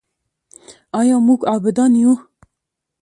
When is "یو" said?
2.01-2.13